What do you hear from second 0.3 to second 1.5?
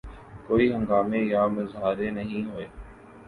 کوئی ہنگامے یا